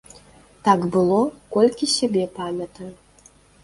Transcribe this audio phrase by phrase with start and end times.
[0.67, 1.21] Так было,
[1.59, 2.93] колькі сябе памятаю.